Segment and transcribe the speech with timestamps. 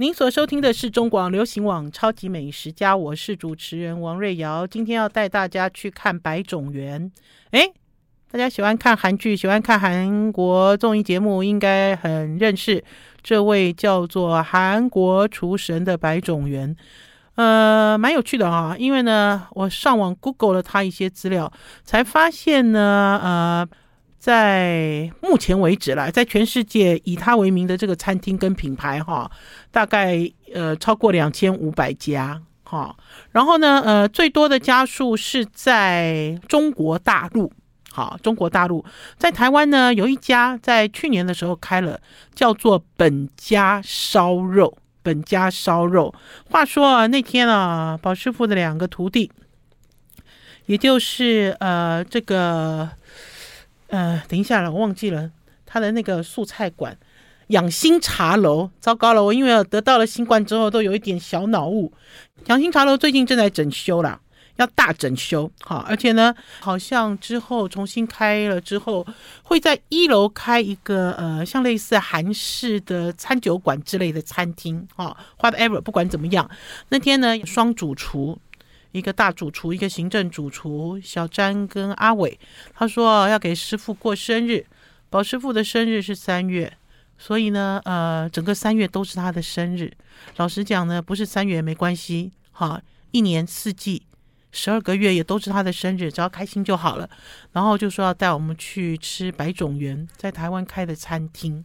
[0.00, 4.64] 您所收听的是中广流行网《超级美食家》，我是主持人王瑞瑶。
[4.64, 7.10] 今天要带大家去看白种元。
[7.50, 7.72] 诶，
[8.30, 12.84] 大家喜欢看韩剧、喜欢看韩国综艺节目，应该很认识
[13.24, 16.76] 这位叫做韩国厨神的白种元。
[17.34, 21.52] 呃，蛮有趣的啊，因为呢，我上网 Google 了他一些资料，
[21.82, 23.68] 才发现呢，呃。
[24.18, 29.30] 在目前为止啦，在全世界以他为名的这个餐厅跟品牌哈，
[29.70, 32.94] 大概呃超过两千五百家哈。
[33.30, 37.52] 然后呢，呃最多的家数是在中国大陆，
[37.92, 38.84] 好，中国大陆
[39.16, 42.00] 在台湾呢有一家在去年的时候开了，
[42.34, 44.76] 叫做本家烧肉。
[45.00, 46.12] 本家烧肉，
[46.50, 49.30] 话说啊，那天啊，宝师傅的两个徒弟，
[50.66, 52.90] 也就是呃这个。
[53.88, 55.30] 呃，等一下了，我忘记了
[55.66, 56.96] 他的那个素菜馆，
[57.48, 58.70] 养心茶楼。
[58.80, 61.92] 糟糕了，我因为得到了新冠之后，都有一点小脑雾。
[62.46, 64.20] 养心茶楼最近正在整修啦，
[64.56, 65.50] 要大整修。
[65.60, 69.06] 好，而且呢，好像之后重新开了之后，
[69.42, 74.86] 会在一楼开一个呃，像类似韩式的餐酒馆之类的餐厅。
[74.94, 76.48] 哈，whatever，不管怎么样，
[76.90, 78.38] 那天呢，双主厨。
[78.92, 82.38] 一个大主厨，一个行政主厨，小詹跟阿伟，
[82.74, 84.66] 他说要给师傅过生日，
[85.10, 86.72] 宝师傅的生日是三月，
[87.18, 89.92] 所以呢，呃，整个三月都是他的生日。
[90.36, 94.02] 老实讲呢，不是三月没关系，哈，一年四季，
[94.52, 97.08] 十二个月也都是他的生日，只要开心就好了。
[97.52, 101.64] 然后就说要带我们去吃白种园在台湾开的餐厅。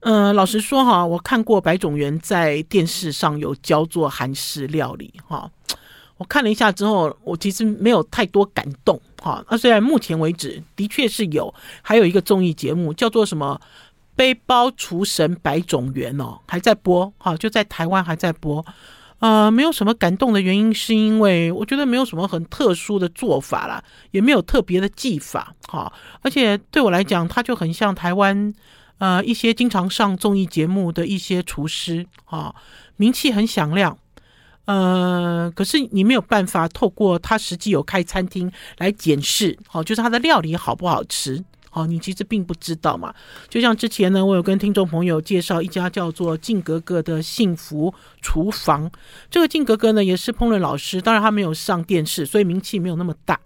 [0.00, 5.50] 嗯、老实说哈，我看过白种元在电视上有教做韩式料理哈，
[6.16, 9.44] 我看了一下之后，我其实没有太多感动哈。
[9.50, 13.60] 那虽然目前为止的确是有，还有一个综艺节目叫做什么
[14.16, 18.64] 《背包厨神白种元》哦，还在播哈，就在台湾还在播。
[19.18, 25.92] 呃，没有什么感动的原因，是因为我觉得没有什么很特殊的做法啦，也没有特别的技法哈，
[26.22, 28.54] 而且对我来讲，它就很像台湾。
[29.00, 32.54] 呃，一些经常上综艺节目的一些厨师啊，
[32.96, 33.96] 名气很响亮。
[34.66, 43.12] 呃，可是你没有办法透过他实际有开餐厅来检视，好，就是他的料理好不好吃，好，你其实并不知道嘛。
[43.48, 48.88] 就像之前呢，我有跟听众朋友介绍一家叫做静格格的幸福厨房，
[49.30, 53.40] 这个静格格呢也是烹饪老师，当然他没有上电视，所以名气没有那么大。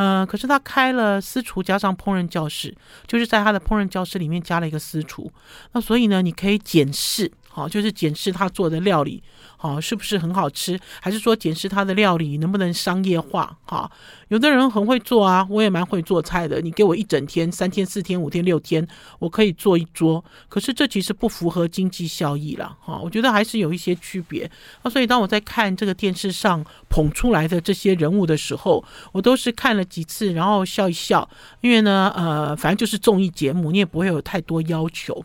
[0.00, 2.72] 嗯，可是他开了私厨加上烹饪教室，
[3.08, 5.28] 就是在他的烹饪教室里面加了一个私厨，
[5.72, 9.20] 那所以呢，你可以检视，好，就是检视他做的料理。
[9.56, 10.78] 好，是不是很好吃？
[11.02, 13.58] 还是说检视他的料理能不能商业化？
[13.64, 13.90] 哈，
[14.28, 16.60] 有的人很会做啊，我也蛮会做菜的。
[16.60, 18.86] 你给我一整天、三天、四天、五天、六天，
[19.18, 20.24] 我可以做一桌。
[20.48, 23.00] 可是这其实不符合经济效益了，哈。
[23.02, 24.48] 我觉得还是有一些区别。
[24.84, 31.28] 那所以当我在看这个电视上捧出来的这些人物的时候，我都是看了几次，然后笑一笑。
[31.62, 35.24] 因为呢，呃，反正就是综艺节目，你也不会有太多要求。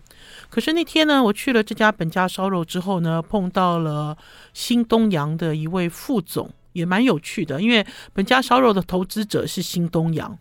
[0.54, 4.16] 可是那天呢，我去了这家本家烧肉之后呢，碰到了
[4.54, 7.60] 新东阳的一位副总，也蛮有趣的。
[7.60, 7.84] 因为
[8.14, 10.38] 本家烧肉的投资者是新东阳。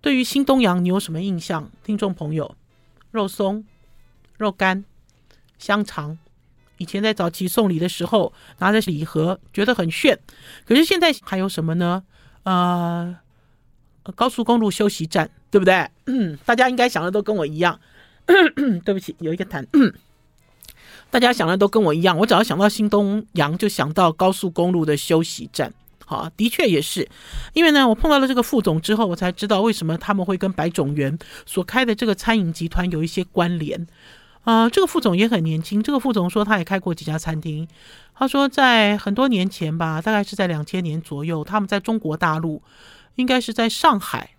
[0.00, 1.70] 对于新东阳，你有什么印象？
[1.84, 2.56] 听众朋友，
[3.12, 3.64] 肉松、
[4.38, 4.84] 肉干、
[5.56, 6.18] 香肠，
[6.78, 10.18] 以前在早期送礼的时候拿着礼盒，觉得很炫。
[10.64, 12.02] 可是现在还有什么呢？
[12.42, 13.16] 呃，
[14.16, 15.88] 高速公路休息站，对不对？
[16.06, 17.78] 嗯， 大家应该想的都跟我一样。
[18.84, 19.66] 对不起，有一个痰。
[21.10, 25.72] 大家想的都跟我一样，我只要想到新东阳，就想到高速公路的休息站。
[26.06, 27.08] 好，的确也是，
[27.54, 33.86] 因为呢，我碰到了这个副总之后，我才知道为什么他们会跟白种元所开的这个餐饮集团有一些关联。
[34.42, 35.82] 啊、呃，这个副总也很年轻。
[35.82, 37.66] 这个副总说他也开过几家餐厅。
[38.14, 42.60] 他说在很多年前吧，大概是在两千年左右，他们在中国大陆，
[43.14, 44.30] 应该是在上海，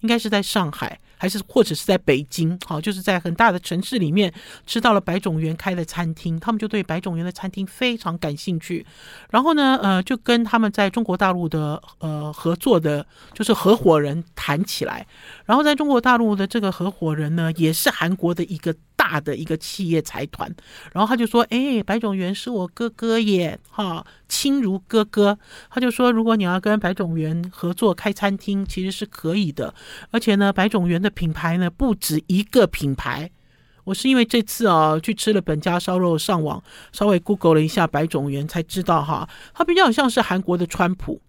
[0.00, 1.00] 应该是在上海。
[1.20, 4.32] 还是或者是在北京，好，就是在很大的城市里面
[4.66, 8.86] 吃到了白种园开的餐厅，他们就对白种园的餐厅非常感兴趣。
[9.28, 15.06] 然后呢，呃，就跟他们在中国大陆的呃合作的，就是合伙人谈起来。
[15.44, 20.52] 然后在中国大陆的这个合伙人呢，也是韩国的一个大的一个企业财团。
[20.92, 25.38] 然后他就说：“哎，白种元是我哥哥耶，哈，亲如哥哥。”
[25.70, 29.72] 他就说：“如果你要跟白种元合作开餐厅，其实是可以的。
[30.10, 33.30] 而且呢，白种元的。”品牌呢，不止一个品牌，
[33.84, 36.62] 我是因为这次啊去吃了本家烧肉，上网
[36.92, 41.20] 稍微 Google 了一下白种元，才知道哈，它比较像是韩国的川普，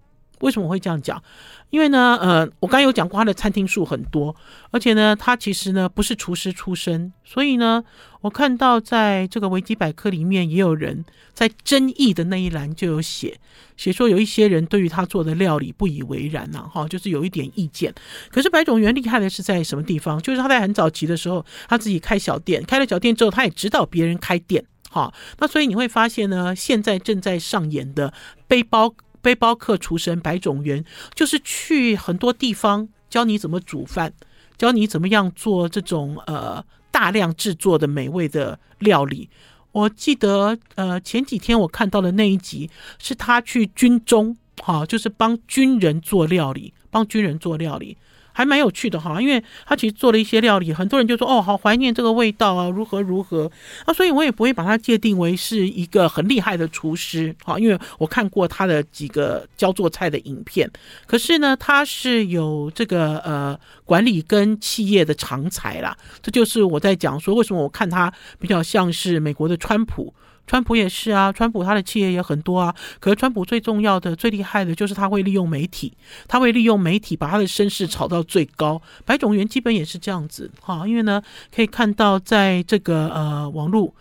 [0.42, 1.22] 为什么会这样讲？
[1.70, 4.36] 因为呢，呃，我刚有讲过他的餐厅数很多，
[4.72, 7.82] 而且呢，他其实呢不是厨师出身，所以呢，
[8.20, 13.40] 我看到在这个维基百科里面也有人在争议的那一栏就有写
[13.78, 17.94] 写说有一些人对于他做的料理不以为然呐、哈，就是有一点意见。
[18.30, 20.22] 可是白种元厉害的是在什么地方？
[20.22, 28.14] 就是他在很早期的时候，他自己开小店，开了小店之后，他也指导别人开店，哈，那所以你会发现呢，现在正在上演的
[28.46, 28.94] 背包。
[29.22, 30.84] 背包客厨神白种元，
[31.14, 34.12] 就是去很多地方教你怎么煮饭，
[34.58, 39.30] 教你怎么样做这种呃大量制作的美味的料理。
[39.72, 42.70] 我记得呃前几天我看到的那一集
[43.00, 47.96] 是他去军中，哈，就是帮军人做料理，帮军人做料理。
[48.34, 53.52] 还蛮有趣的哈，因为他其实做了一些料理，很多人就说哦，好怀念这个味道啊，如何如何
[53.86, 60.70] 啊，所以我也不会把他界定为是一个很厉害的厨师哈，因为我看过他的几个教做菜的影片，
[61.06, 70.14] 可是呢，他是有这个呃管理跟企业的长才啦，这就是我在讲说为什么我看他比较像是美国的川普。
[70.48, 72.76] 川普也是啊，川普他的企业也很多啊。
[73.00, 75.94] 可是川普最重要的、最厉害的就是他会利用媒体，
[76.28, 78.82] 他会利用媒体把他的声势炒到最高。
[79.06, 81.22] 白种元基本也是这样子哈，因为呢
[81.56, 83.94] 可以看到在这个呃网络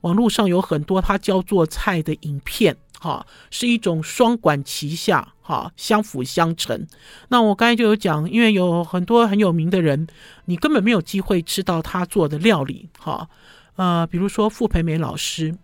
[0.00, 6.86] 网络上有很多他教做菜的影片哈，是一种双管齐下哈，相辅相成。
[7.28, 10.06] 那我刚才就有讲，因为有很多很有名的人，
[10.46, 13.28] 你根本没有机会吃到他做的料理哈，
[13.76, 15.54] 呃，比如说傅培梅老师。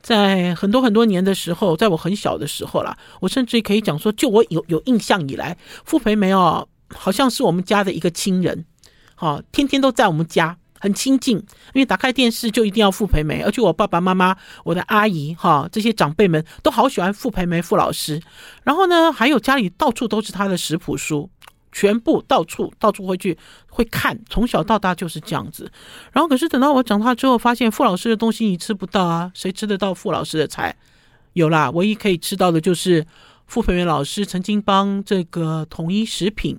[0.00, 8.64] 在很多很多年的时候，在我很小的时候啦，我甚至可以讲说，就我有有印象以来，傅培梅哦，好像是我们家的一个亲人，
[9.14, 11.36] 好，天天都在我们家，很亲近，
[11.74, 18.22] 因为打开电视就一定要傅培梅，而且我爸爸妈妈、我的阿姨哈，这些长辈们都好喜欢傅培梅傅老师，
[18.62, 21.28] 然后呢，还有家里到处都是他的食谱书。
[21.72, 23.36] 全部到处到处会去
[23.68, 25.70] 会看，从小到大就是这样子。
[26.12, 30.76] 然后可是等到我长大之后，发现傅老师的东西你吃不到啊，谁吃得到傅老师的菜？
[31.34, 33.06] 有啦，唯一可以吃到的就是
[33.46, 36.58] 傅培梅老师曾经帮这个统一食品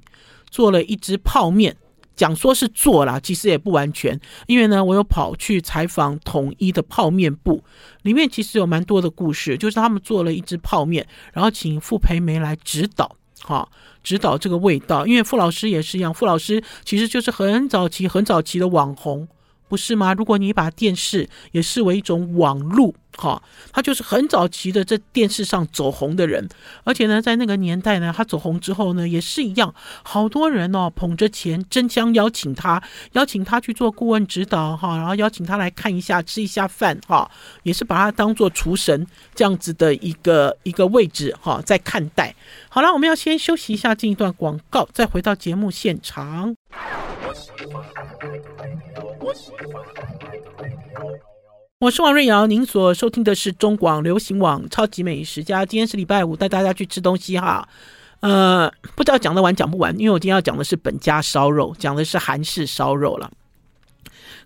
[0.50, 1.76] 做了一支泡面，
[2.16, 4.18] 讲说是做啦，其实也不完全，
[4.48, 7.64] 因为呢，我有跑去采访统一的泡面部，
[8.04, 13.18] 里面其实有蛮多的故事，就是他们做了一支泡面，然后请傅培梅来指导。
[13.44, 13.70] 好，
[14.04, 19.28] 指导这个味道，因为傅老师也是一样，傅老师其实就是很早期、很早期的网红。
[19.70, 20.14] 不是吗？
[20.14, 26.50] 如果你把电视也视为一种网路，哈，他就是很早期的在电视上走红的人，
[26.84, 29.74] 而且呢，在那个年代呢，他走红之后呢，也是一样，
[30.04, 32.82] 好多人哦捧着钱争相邀请他，
[33.14, 37.30] 邀请他去做顾问指导，哈，然后邀请他来看一下、吃一下饭，哈，
[37.64, 39.06] 也是把他当做厨神
[39.36, 42.34] 这样子的一个一个位置，哈，在看待。
[42.70, 46.56] 好了，我们要先休息一下，进一段广告，再回到节目现场。
[51.80, 55.66] 我是王瑞瑶，您所收听的是中广流行网超级美食家。
[55.66, 57.68] 今天是礼拜五，带大家去吃东西哈。
[58.22, 63.32] 呃，不知道讲得完讲不完，因为我今天要讲的是本家烧肉，讲的是韩式烧肉了。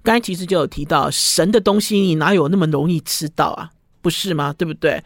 [0.04, 3.72] 刚才其实就有提到，神的东西你哪有那么容易吃到啊？
[4.02, 4.54] 不是吗？
[4.58, 5.04] 对不对？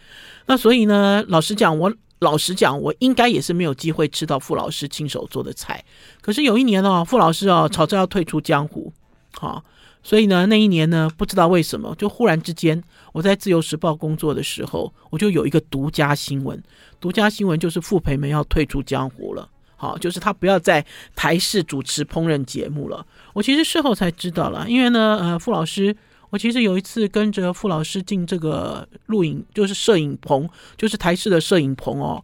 [0.47, 1.93] 那所以呢，老实讲，我。
[2.19, 5.85] 老实讲，我应该也是没有机会吃到傅老师亲手做的菜。
[6.19, 8.91] 可是有一年哦，傅老师哦，吵着要退出江湖，
[9.39, 9.63] 好，
[10.01, 16.61] 所以呢，那一年呢，不知道为什么，就忽然之间，我在自由时报工作的时候，我就有一个独家新闻，
[16.99, 20.85] 独家新闻就是傅培梅要退出江湖了，好，就是他不要在
[21.15, 23.05] 台视主持烹饪节目了。
[23.33, 25.95] 我其实事后才知道了，因为呢，呃，傅老师。
[26.29, 30.45] 我其实有一次跟着傅老师进这个录影，就是摄影棚，
[30.75, 32.21] 就是台视的摄影棚哦。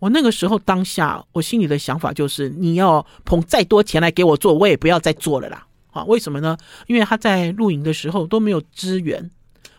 [0.00, 5.66] 我那个时候当下，我心里的想法就是，你要捧再多钱来给我做，我也不要再做了啦。
[6.04, 6.56] 为什么呢？
[6.86, 9.30] 因为他在录影的时候都没有资源，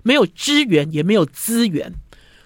[0.03, 1.93] 没有资源，也没有资源，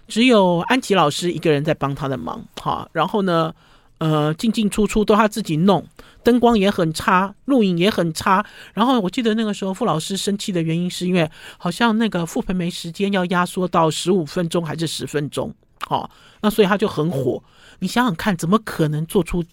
[0.08, 2.46] 只有安琪老师一个人在帮他的忙。
[2.56, 3.54] 哈，然后呢，
[3.98, 5.86] 呃，进进出出都他自己弄。
[6.24, 8.46] 灯光也很差，录影也很差。
[8.74, 15.54] 然后我记得那个时候傅老师生气的原因是因为好像那个傅培梅时间要压缩到十五分钟还是十分钟，
[15.86, 16.10] 好，
[16.42, 17.44] 那所以他就很火。
[17.80, 19.44] 你想想看，怎么可能做出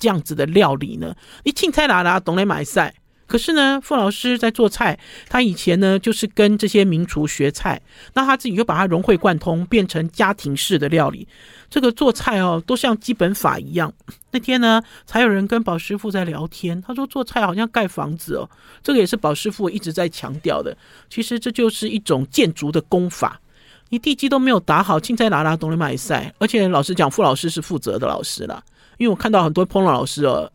[0.00, 1.14] 这样子的料理呢？
[1.44, 2.92] 你青菜啦啦，懂来买菜。
[3.26, 7.80] 可是呢，傅老师在做菜，他以前呢就是跟这些名厨学菜，
[8.14, 11.26] 那他自己又把它融会贯通，变成家庭式的料理。
[11.68, 13.92] 这个做菜哦，都像基本法一样。
[14.30, 18.48] 那天呢，才有人跟宝师傅在聊天，他说做菜好像盖房子哦，
[18.82, 20.76] 这个也是宝师傅一直在强调的。
[21.10, 23.40] 其实这就是一种建筑的功法。
[23.88, 26.32] 你地基都没有打好，青菜拿拿懂了买赛。
[26.38, 28.62] 而且老实讲，傅老师是负责的老师了，
[28.98, 30.50] 因为我看到很多烹饪老师哦，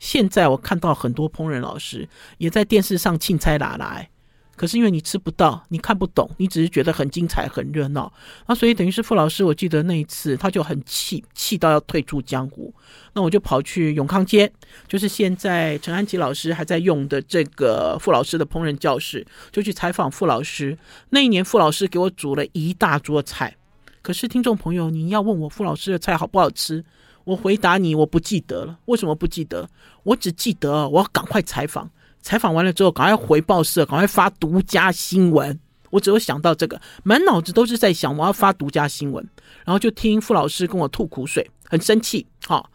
[0.00, 4.10] 现在我看到很多烹饪老师也在电视上庆彩拿来。
[4.56, 8.12] 可是因为你吃不到，你看不懂，你只是觉得很精彩、很热闹，
[8.46, 12.70] 那所以等于是傅老师，我记得那一次他就很气，气到要退出江湖。
[13.14, 14.52] 那我就跑去永康街，
[14.86, 20.76] 就是现在陈安琪老师还在用的这个傅老师的烹饪教室，就去采访傅老师。
[21.08, 23.56] 那一年傅老师给我煮了一大桌菜，
[24.02, 26.84] 可是听众朋友，你要问我傅老师的菜好不好吃，
[27.24, 28.78] 我回答你，我不记得了。
[28.86, 29.68] 为什么不记得？
[30.02, 31.88] 我只记得我要赶快采访。
[32.22, 35.58] 采访完了之后，赶快回报社，赶快发独家新闻。
[35.90, 39.26] 我只有想到这个，满脑子都是在想我要发独家新闻。
[39.64, 42.26] 然后就听傅老师跟我吐苦水，很生气。
[42.46, 42.70] 好，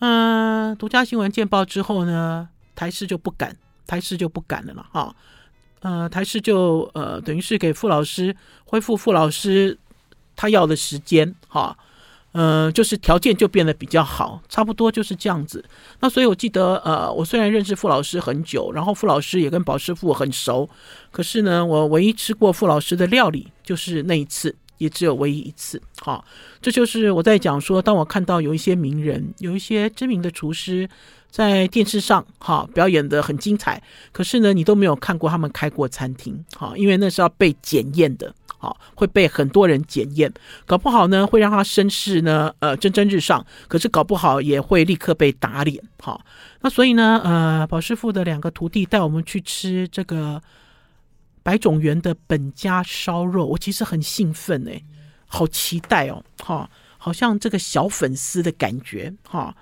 [0.00, 4.86] 嗯，独家新闻见报之后呢，台视就不敢，台视就不敢了了。
[4.92, 5.14] 哈，
[5.80, 9.78] 呃，台视就呃，等于是给傅老师恢复傅老师
[10.36, 11.34] 他要的时间。
[11.48, 11.76] 哈。
[12.36, 15.64] 嗯，就是条件就变得比较好，差不多就是这样子。
[16.00, 20.68] 那所以我记得，呃，我虽然认识傅老师很久，然后傅老师也跟宝师傅很熟，
[21.12, 25.80] 可是呢，我唯一吃过傅老师的料理就是那一次，也只有唯一一次。
[26.00, 26.24] 好，
[26.60, 30.88] 这就是我在讲说，当我看到有一些名人，有一些知名的厨师
[31.34, 38.32] 在电视上哈表演得很精彩，可是呢，你都没有看过他们开过餐厅，哈，因为那是要被检验的。
[38.56, 40.32] 好，会被很多人检验，
[40.64, 43.44] 搞不好呢会让他声势呢，呃，蒸蒸日上。
[43.66, 45.82] 可是搞不好也会立刻被打脸。
[46.00, 46.24] 好，
[46.60, 50.40] 那所以呢，呃，宝师傅的两个徒弟带我们去吃这个
[51.42, 54.80] 百种园的本家烧肉，我其实很兴奋哎，
[55.26, 59.52] 好期待哦，哈，好像这个小粉丝的感觉，哈，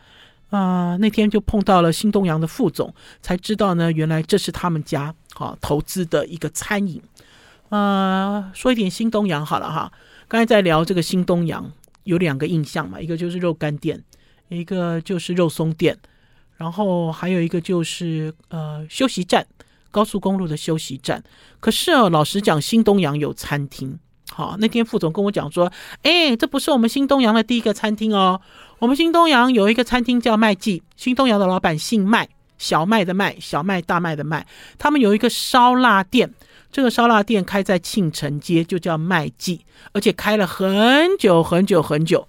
[0.52, 7.02] 啊，那天就碰到了新东阳的副总，才知道呢，原来这是他们家啊投资的一个餐饮。
[7.70, 9.90] 呃，说一点新东阳好了哈。
[10.28, 11.72] 刚才在聊这个新东阳，
[12.04, 14.04] 有两个印象嘛，一个就是肉干店，
[14.50, 15.98] 一个就是肉松店，
[16.58, 19.46] 然后还有一个就是呃休息站，
[19.90, 21.24] 高速公路的休息站。
[21.60, 23.98] 可是哦，老实讲，新东阳有餐厅。
[24.34, 25.70] 好，那天副总跟我讲说，
[26.02, 28.40] 哎，这不是我们新东阳的第一个餐厅哦。
[28.78, 34.46] 我们新东阳有一个餐厅叫麦记，新东阳的老板姓麦，小麦的麦，小麦大麦的麦，
[34.78, 36.32] 他们有一个烧腊店。
[36.72, 39.60] 这个烧腊店开在庆城街，就叫麦记，
[39.92, 42.26] 而且开了很久很久很久。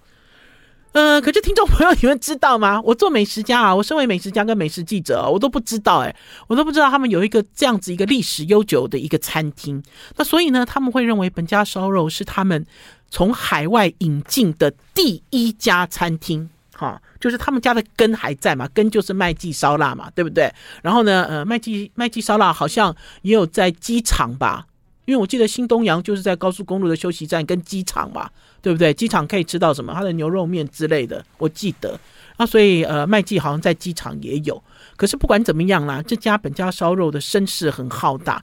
[0.94, 2.80] 呃，可是听众朋友，你们知道吗？
[2.86, 9.82] 我做美食家啊，我身为美食家跟美食记者，我都不知道哎，我都不知道他们有一个这样子一个历史悠久的一个餐厅。
[10.16, 12.64] 那所以呢，他们会认为本家烧肉是他们
[13.10, 16.48] 从海外引进的第一家餐厅。
[16.76, 20.48] 哈，就是他们家的根还在嘛，根就是麦记烧腊嘛，对不对？
[20.80, 24.64] 然后呢，呃，麦记麦记烧腊好像也有在机场吧，
[25.06, 28.28] 因为我记得新东阳就是在高速公路的休息站跟机场嘛，
[28.64, 28.94] 对不对？
[28.94, 29.92] 机场可以吃到什么？
[29.92, 32.00] 它的牛肉面之类的，我记得。
[32.38, 34.60] 啊，所以呃，麦记好像在机场也有。
[34.96, 38.42] 可是不管怎么样啦，这家本家烧肉的声势很浩大。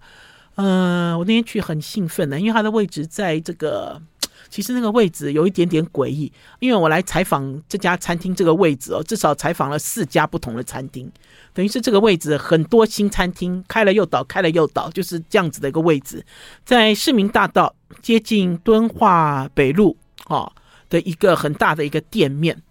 [0.55, 3.99] 嗯、我那天去很兴奋的，因为它的位置在这个。
[4.49, 11.09] 其实那个位置有一点点诡异，因为我来采访这家餐厅这个位置哦，至少采访了四家不同的餐厅，
[11.53, 16.25] 等于是这个位置很多新餐厅开了又倒，开了又倒，就是这样子的一个位置，
[16.65, 19.95] 在市民大道接近敦化北路
[20.27, 20.51] 哦
[20.89, 22.61] 的一个很大的一个店面，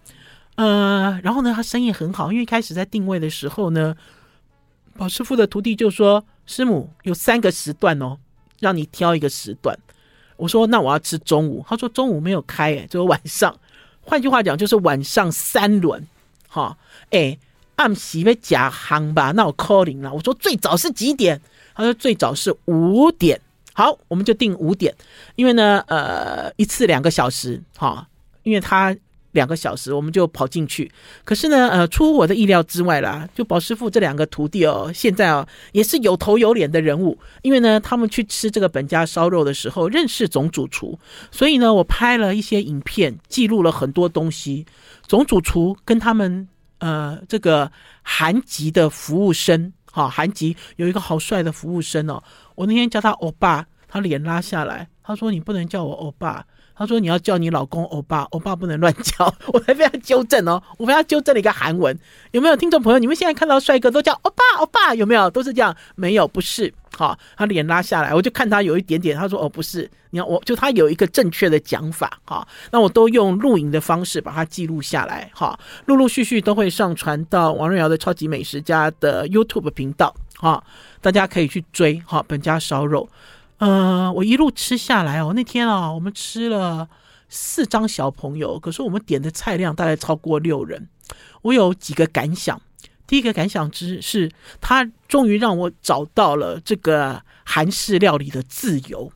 [0.55, 3.95] 呃，然后呢，他生意很好，因为一开始在定位的时候呢，
[4.95, 8.17] 宝师傅的徒弟就说：“师母有三个时段哦，
[8.59, 9.77] 让你挑一个时段。”
[10.37, 13.55] 我说那我要吃中午，他说中午没有开，诶，只有晚上。
[14.01, 16.07] 换句话讲，就是晚上三轮，
[16.47, 16.77] 哈，
[17.11, 17.37] 诶，
[17.75, 19.31] 暗时要加行吧？
[19.31, 20.13] 那我 calling 了。
[20.13, 21.39] 我说最早是几点？
[21.73, 23.39] 他说最早是五点。
[23.73, 24.95] 好，我们就定五点，
[25.35, 28.07] 因为呢，呃，一次两个小时，哈，
[28.43, 28.95] 因为他。
[29.33, 30.91] 两个小时，我们就跑进去。
[31.23, 33.25] 可是呢，呃，出乎我的意料之外啦。
[33.33, 37.17] 就宝师傅这两个徒弟哦，现在哦也是有头有脸的人物。
[37.41, 40.99] 因为呢，他们去吃这个本家烧肉的时候，认识总主厨，
[41.31, 44.65] 所以呢，我拍了一些影片，记录了很多东西。
[45.07, 46.45] 总主厨跟他们
[46.79, 52.21] 呃这个韩籍的服务生，哈、哦，韩籍有一个好帅的服务生哦。
[52.61, 56.45] 我那天叫他欧巴，他脸拉下来，他说：“你不能叫我欧巴。”
[56.77, 59.33] 他说：“你要叫你老公欧巴， 欧巴不能乱叫。
[59.51, 61.97] ”我还非要纠正哦，我非要纠正了一个韩文。
[62.33, 62.99] 有没有听众朋友？
[62.99, 65.27] 你们现在看到帅哥都叫欧巴，欧巴有没有？
[65.31, 65.75] 都是这样？
[65.95, 66.71] 没有，不是。
[66.95, 69.17] 好，他脸拉下来，我就看他有一点点。
[69.17, 75.31] 他说：“哦，不是，你要我就他有一个正确的讲法。”好，那我都用录影的方式把它记录下来。
[75.33, 80.13] 好，陆陆续续都会上传到王瑞瑶的超级美食家的 YouTube 频道。
[80.41, 80.61] 啊，
[80.99, 81.99] 大家可以去追。
[82.05, 83.09] 哈，本家烧肉。
[83.59, 86.89] 呃，我一路吃下来哦，那天啊，我们吃了
[87.29, 90.89] 四张小朋友，可是我们点的菜量大概超过六人。
[91.43, 92.59] 我有几个感想，
[93.05, 99.11] 第一个感想之是，他终于让我找到了这个韩式料理的自由。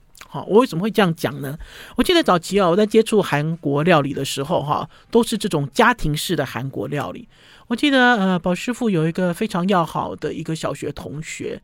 [0.48, 1.58] 我为什么会这样讲呢？
[1.96, 7.27] 我记得早期啊，我在接触韩国料理的时候，哈，都是这种家庭式的韩国料理。
[7.68, 11.62] 我记得，呃，宝师傅有一个非常要好的一个小学同学。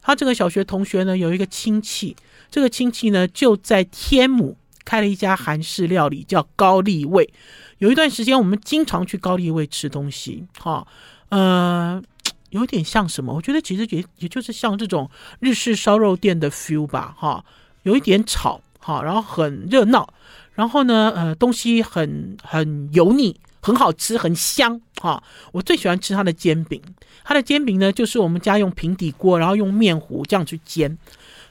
[0.00, 2.14] 他这个小学同学呢，有一个亲戚，
[2.50, 7.32] 这个亲戚呢就在天母开了一家韩式料理，叫高丽味。
[7.78, 10.86] 有一段时间，我们经常去高丽味吃东西，哈，
[11.30, 12.02] 呃，
[12.50, 13.32] 有点像什么？
[13.32, 17.44] 我觉得其实也也就是像这种日式烧肉店的 feel 吧，哈，
[17.84, 20.12] 有一点吵，哈，然后很热闹，
[20.52, 23.40] 然后呢，呃，东西很很油腻。
[23.66, 25.22] 很好吃，很香哈！
[25.50, 26.82] 我最喜欢吃它的煎饼。
[27.24, 30.98] 它的煎饼呢，就是我们家用平底锅，然后用面糊这样去煎。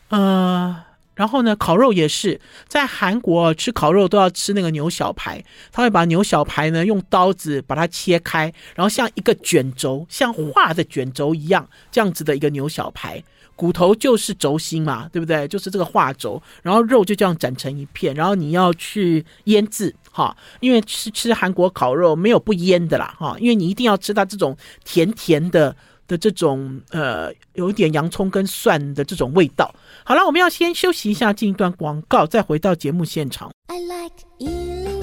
[0.09, 0.79] 呃，
[1.15, 13.23] 然后呢，烤肉也是在韩国吃烤肉都要吃那个牛小排，他会把牛小排呢用刀子把它切开，然后像一个卷轴，像画的卷轴一样，这样子的一个牛小排。
[13.55, 15.47] 骨头就是轴心嘛，对不对？
[15.47, 25.75] 就是这个画轴，然后肉就这样斩成一片，然后你要去腌制哈，因为吃吃韩国烤肉没有不腌的啦哈，因为你一定要吃它这种甜甜的
[26.07, 29.73] 的这种呃，有一点洋葱跟蒜的这种味道。
[30.03, 33.51] 好了，我们要先休息一下，进一段广告，再回到节目现场。
[33.67, 35.02] I like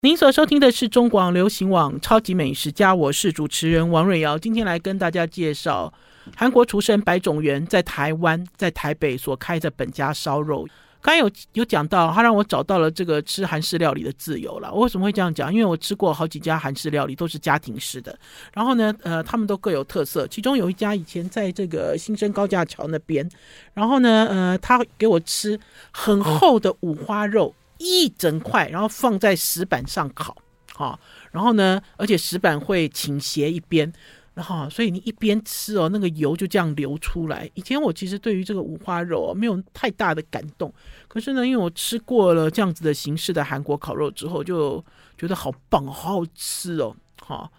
[0.00, 4.38] 您所收听的是中广流行网《超级美食家》，我是主持人王瑞瑶。
[4.38, 5.92] 今天来跟大家介绍
[6.36, 10.68] 韩国厨神白种元在台湾、在台北所开的本家烧肉。
[11.00, 14.72] 刚有有讲到，他让我找到了这个吃韩式料理的自由了。
[14.72, 15.52] 我为什么会这样讲？
[15.52, 18.16] 因为我吃过好几家韩式料理，都是家庭式的。
[18.52, 20.28] 然后呢，呃，他们都各有特色。
[20.28, 23.28] 其中有一家以前在这个新生高架桥那边，
[23.74, 25.58] 然后呢，呃，他给我吃
[25.90, 27.52] 很厚的五花肉。
[27.78, 30.36] 一整块，然后放在石板上烤，
[30.74, 30.98] 哈，
[31.32, 33.92] 然后呢，而且石板会倾斜一边，
[34.34, 37.50] 然后所以你一边吃哦，那个油就这样流出来。
[37.54, 40.72] 以前我其实对于这个五花肉没有太大的感动，
[41.08, 44.84] 可是呢，因为我吃过了这样子的形式的韩国烤肉之后，就
[45.16, 47.50] 觉得好棒，好好吃哦，哈，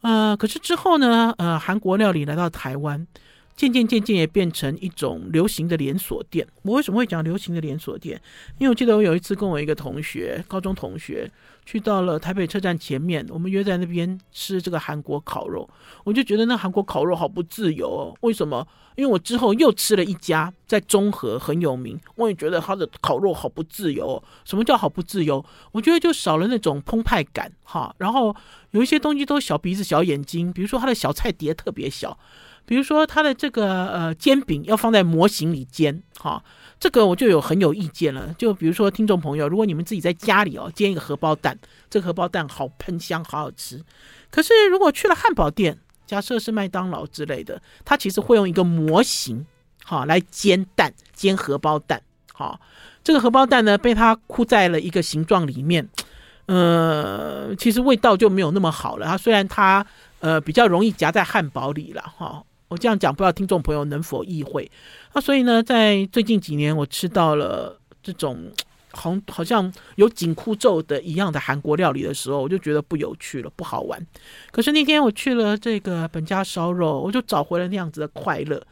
[0.00, 3.06] 呃，可是之后呢，呃，韩国料理来到台湾。
[3.56, 6.46] 渐渐渐渐也变成一种流行的连锁店。
[6.62, 8.20] 我为什么会讲流行的连锁店？
[8.58, 11.30] 因为我记得我有一次跟我一个同学，高中同学，
[11.66, 15.68] 去到了台北车站前面，我们约在那边吃这个韩国烤肉。
[16.04, 18.16] 我就觉得那韩国烤肉好不自由哦。
[18.22, 18.66] 为什么？
[18.96, 24.22] 因为我之后又吃了一家在中和很有名，我也觉得他的烤肉好不自由哦。
[24.44, 25.44] 什么叫好不自由？
[25.72, 27.94] 我觉得就少了那种澎湃感哈。
[27.98, 28.34] 然后
[28.72, 32.18] 有一些东西都小鼻子小眼睛，比如说他的小菜碟特别小。
[32.66, 36.42] 比如说它的这个呃煎饼要放在模型里煎，哈，
[36.78, 38.32] 这个我就有很有意见了。
[38.38, 43.82] 就比如说听众朋友，如果你们自己在家里哦煎一个荷包蛋，这个荷包蛋好喷香，好好吃。
[44.30, 49.44] 可是如果去了汉堡店，假设是麦当劳之类的，它其实会用一个模型，
[49.84, 52.00] 哈，来煎蛋，煎荷包蛋，
[52.32, 52.60] 哈，
[53.02, 55.88] 这个荷包蛋呢被它箍在了一个形状里面，
[56.46, 59.06] 呃，其实味道就没有那么好了。
[59.06, 59.84] 它虽然它
[60.20, 62.44] 呃比较容易夹在汉堡里了，哈。
[62.70, 64.70] 我这样讲，不知道听众朋友能否意会？
[65.12, 68.48] 那所以呢，在最近几年，我吃到了这种
[68.92, 74.00] 好好像有紧箍咒的一样的韩国料理的时候，我就觉得不有趣了，不好玩。
[74.52, 78.64] 可是那天我去了这个本家烧肉，我就找回了那样子的快乐。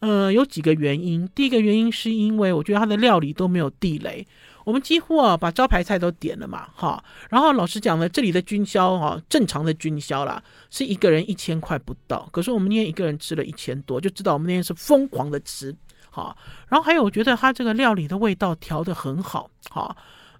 [0.00, 1.26] 呃，有几个原因。
[1.34, 4.26] 第一个原因是因为我觉得它的料理都没有地雷。
[4.66, 7.00] 我们几乎啊把招牌菜都点了嘛，哈，
[7.30, 15.72] 然后老实讲呢，这里的均销哈，正常的均销啦，是一个人一千块不到，可是我们那天一个人吃了一千多，就知道我们那天是疯狂的吃，
[16.10, 19.96] 哈，然后还有我觉得它这个料理的味道调得很好，哈，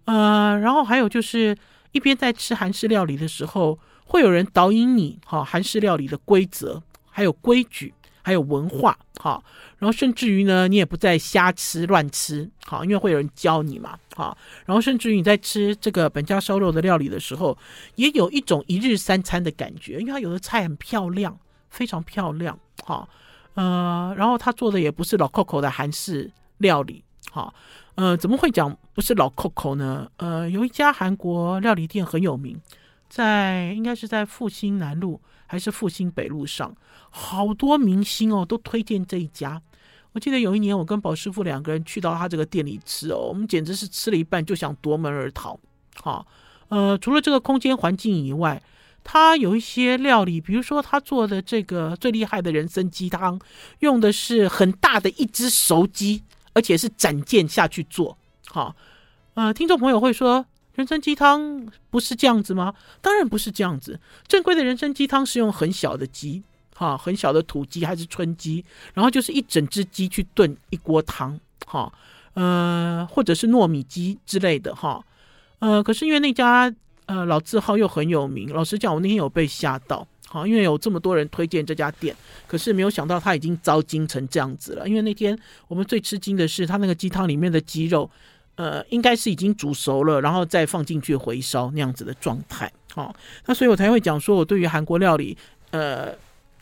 [0.07, 1.57] 呃，然后还有就是
[1.93, 7.95] 一边在吃韩式料理的时候，会有人导引你，哈，韩式料理的规则还有规矩。
[8.27, 9.41] 还有文化，好，
[9.79, 17.57] 然后甚至于呢，你也不再瞎吃乱吃，好，因为会有人教你嘛，好，然后甚至于你在吃这个本家烧肉的料理的时候，
[17.95, 21.39] 也有一种一日三餐的感觉，因为它有的菜很漂亮，
[21.71, 23.09] 非常漂亮，好，
[23.55, 27.55] 呃，然后他做的也不是老扣扣的韩式料理，好，
[27.95, 30.11] 呃，怎么会讲不是老扣扣呢？
[30.17, 32.61] 呃，有一家韩国料理店很有名，
[33.09, 36.75] 在应该是在复兴南路还是复兴北路上。
[37.11, 39.63] 好多明星哦，都推荐这一家。
[40.13, 45.59] 我记得有一年，我跟宝师傅两个人去到他这个店里吃哦，我们简直是吃了一半就想夺门而逃。
[46.03, 46.27] 好，
[46.69, 48.63] 呃，除了这个空间环境以外，
[49.05, 53.39] 他有一些料理，比如说他做的这个最厉害的人参鸡汤，
[53.81, 56.23] 用的是很大的一只熟鸡，
[56.55, 58.17] 而且是斩件下去做。
[58.49, 58.75] 好，
[59.35, 62.73] 呃，听众朋友会说，人参鸡汤不是这样子吗？
[63.03, 66.43] 当然不是这样子，正规的人参鸡汤是用很小的鸡，
[66.75, 71.93] 哈，很小的土鸡还是春鸡，然后就是一整只鸡去炖一锅汤，哈，
[72.35, 75.05] 呃，或者是糯米鸡之类的，哈，
[75.59, 76.73] 呃，可是因为那家。
[77.09, 78.53] 呃，老字号又很有名。
[78.53, 82.13] 老实讲，我那天有被吓到，好，因为有这么多人推荐这家店，
[82.49, 84.89] 可是没有想到他已经糟精成这样子了。
[84.89, 88.11] 因为那天我们最吃惊的是，他那个鸡汤里面的鸡肉，
[88.57, 92.71] 呃，应该是已经煮熟了，然后再放进去回烧那样子的状态。
[92.93, 93.15] 好，
[93.47, 95.37] 那所以我才会讲说，我对于韩国料理，
[95.71, 96.15] 呃，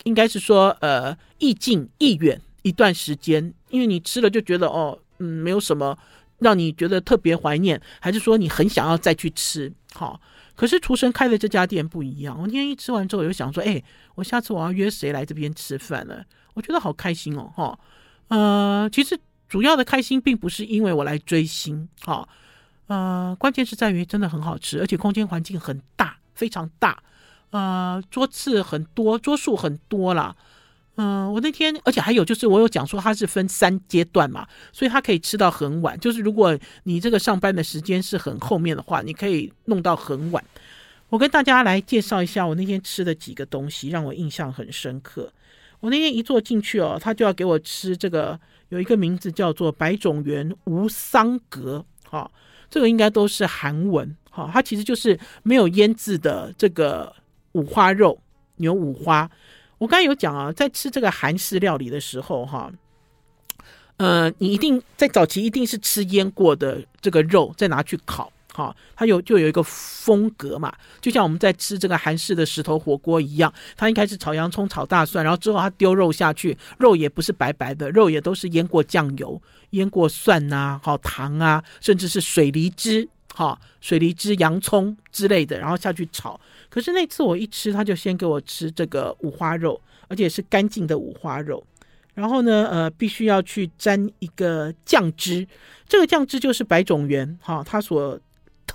[0.03, 5.97] 应该是说，呃，意近意远一段时间，因为你吃了就觉得，哦，嗯，没有什么
[6.39, 10.19] 让你觉得特别怀念，还是说你很想要再去吃，好。
[10.55, 13.83] 可是厨神开的这家店不一样，我今天一吃完之后，我就想说，哎，
[14.15, 16.23] 我下次我要约谁来这边吃饭呢？
[16.53, 17.77] 我觉得好开心哦，哈，
[18.29, 22.27] 呃，其实主要的开心并不是因为我来追星，哈，
[22.87, 27.01] 呃，关键是在于真的很好吃，而且空间环境很大，非常大，
[27.51, 30.35] 呃，桌次很多，桌数很多啦。
[30.97, 35.99] 嗯，我那天，而且还有就是，我有讲说它是分三阶段嘛，所以它可以吃到很晚。
[35.99, 40.41] 就是如果你这个上班的时间是很后面的话，你可以弄到很晚。
[41.09, 45.29] 我跟大家来介绍一下我那天吃的几个东西，让我印象很深刻。
[45.81, 52.29] 我那天一坐进去哦，他就要给我吃这个，有一个名字叫做百种园吴桑格，哈，
[52.69, 57.13] 这个应该都是韩文，哈，它其实就是没有腌制的这个
[57.53, 58.19] 五花肉，
[58.57, 59.29] 牛五花。
[59.77, 62.71] 我刚才有讲啊，在吃这个韩式料理的时候，哈，
[63.97, 79.41] 呃，你一定在早期一定是吃腌过的这个肉，再拿去烤，好，它有就有一个风格嘛，就像我们在吃这个韩式的石头火锅一样，它应该是炒洋葱、炒大蒜，然后之后它丢肉下去，肉也不是白白的，肉也都是腌过酱油、
[79.71, 83.09] 腌过蒜呐，好糖啊，甚至是水梨汁。
[83.33, 86.39] 好，水梨汁、洋葱之类的，然后下去炒。
[86.69, 91.61] 可是那次我一吃，他就先给我吃这个五花肉，而且是干净的五花肉。
[92.13, 95.45] 然后呢，呃，必须要去沾一个酱汁，
[95.85, 98.17] 这个酱汁就是百种园哈，它所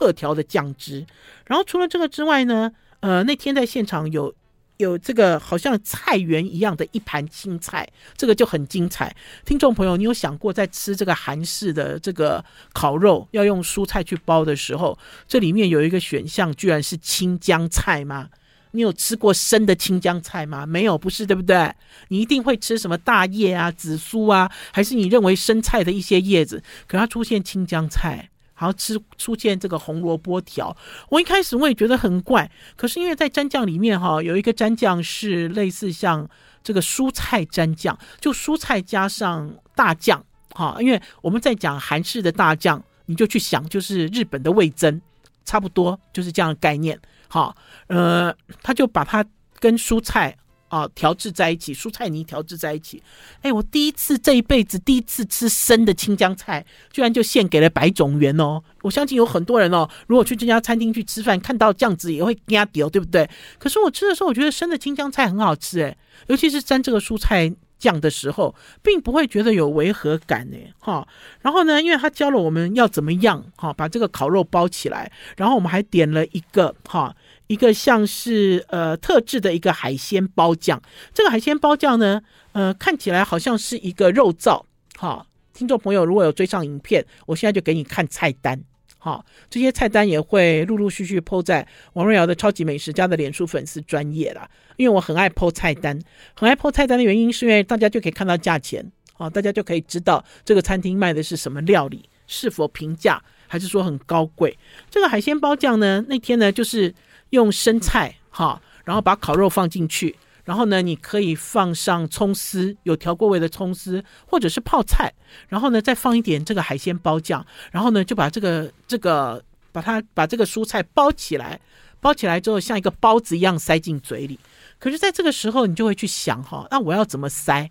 [0.01, 1.07] 特调的酱汁。
[1.47, 4.35] 然后除了这个之外呢，呃，那天在现场有。
[4.81, 7.87] 有这个好像菜园一样的一盘青菜，
[8.17, 9.15] 这个就很精彩。
[9.45, 18.31] 听众朋友，你有想过在吃这个韩式的这个烤肉要用蔬菜去包的时候，这里面有一个选项居然是青江菜吗？
[18.71, 20.65] 你有吃过生的青江菜吗？
[20.65, 21.75] 没有，不是，对不对？
[22.09, 26.63] 你一定会吃什么大叶啊、紫苏啊，还是你认为生菜的一些叶子？
[26.87, 28.31] 可它出现青江菜。
[28.61, 30.77] 然后吃出现这个红萝卜条，
[31.09, 36.29] 我一开始我也觉得很怪，可是因为在蘸酱里面哈，有一个蘸酱是类似像
[36.62, 45.01] 这个蔬菜蘸酱，就蔬菜加上大酱哈，因为我们在讲韩式的大酱，你就去想就是日本的味增，
[45.46, 48.31] 差不多就是这样的概念哈，呃，
[48.62, 49.25] 他就把它
[49.59, 50.37] 跟蔬菜。
[50.71, 53.03] 啊，调制在一起，蔬菜泥调制在一起。
[53.43, 58.63] 哎，我第一次这一辈子第一次吃生的青江菜，居然就献给了百种园哦！
[58.83, 63.29] 我相信有很多人哦，如果去这家餐厅去吃饭，看到酱汁也会惊掉，对不对？
[63.59, 65.97] 可是我吃的时候，我觉得生的青江菜很好吃，哎，
[66.29, 70.57] 尤其是沾这个蔬菜酱的时候，并不会觉得有违和感呢。
[70.79, 71.07] 哈。
[71.41, 77.17] 然后呢，因为他教了我们要怎么样哈，把这个烤肉包起来，然后我们还点了一个哈。
[77.51, 80.81] 一个像是呃特制的一个海鲜包酱，
[81.13, 84.63] 这个海鲜包酱呢，呃看起来好像是一个肉燥。
[84.97, 88.63] 哈，听众朋友如果有追上影片，我现在就给你看菜单。
[88.99, 94.49] 哈，这些菜单也会陆陆续续 po 在王瑞瑶的超级美食家的脸书粉丝专页啦。
[94.77, 96.01] 因为我很爱 po 菜单，
[96.35, 104.57] 很爱 po 菜单的原因是因为大家就可以看到价钱，啊，大家就可以知道这个餐厅卖的是什么料理，是否平价，还是说很高贵。
[104.89, 106.95] 这个海鲜包酱呢，那天呢就是。
[107.31, 115.12] 用生菜哈，然后把烤肉放进去，然后呢，你可以放上葱丝，有调过味的葱丝，或者是泡菜，
[115.49, 121.61] 然后呢，再放一点这个海鲜包酱，然后呢，就把这个这个把它把这个蔬菜包起来，
[122.01, 124.38] 包起来之后像一个包子一样塞进嘴里。
[124.79, 127.71] 可是，在这个时候，你就会去想哈，那我要怎么塞？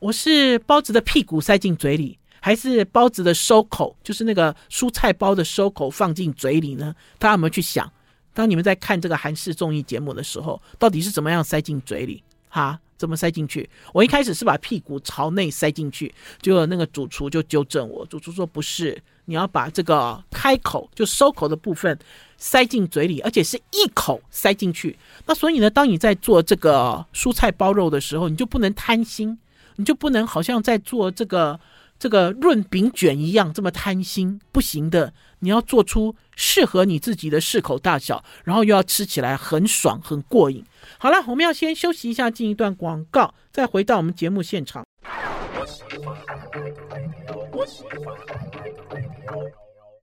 [0.00, 6.92] 我是包子的屁股塞进嘴里，还是包子的收口，就是那个蔬菜包的收口放进嘴里呢？
[7.18, 7.90] 大家有没有去想？
[8.32, 12.22] 当你们在看这个韩式综艺节目的时候，到底是怎么样塞进嘴里？
[12.48, 13.68] 哈，怎么塞进去？
[13.92, 21.98] 我一开始是把屁股朝内塞进去，结果那个主厨就纠正我，主厨说不是，你要把这个开口就收口的部分
[22.36, 24.96] 塞进嘴里，而且是一口塞进去。
[25.26, 29.38] 那所以呢，当你在做这个蔬菜包肉的时候，你就不能贪心，
[29.76, 31.58] 你就不能好像在做这个。
[32.00, 40.64] 这个润饼卷一样这么贪心不行的，你要做出适合你自己的适口大小，然后又要吃起来很爽很过瘾。
[40.96, 44.82] 好了，我们要先休息一下，进一段广告，再回到我们节目现场。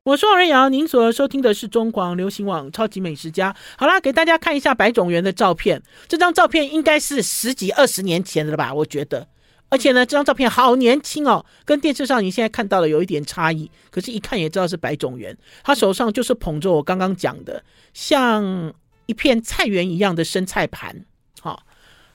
[0.03, 3.55] 我是王瑞瑶，您所收听的是中广流行网超级美食家。
[3.75, 8.71] 好啦，给大家看一下白种元的照片，这张照片应该是十几二十年前的了吧？
[8.71, 9.27] 我觉得。
[9.69, 13.69] 而且呢，这张照片好年轻哦，跟电视上你现在看到的有一点差异。
[13.91, 15.37] 可是，一看也知道是白种元。
[15.63, 18.73] 他手上就是捧着我刚刚讲的，像
[19.07, 21.03] 一片菜园一样的生菜盘。
[21.41, 21.63] 好、